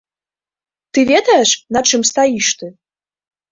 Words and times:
Ты 0.95 0.99
ведаеш, 1.11 1.49
на 1.77 1.85
чым 1.91 2.01
стаіш 2.13 2.47
ты?! 2.63 2.73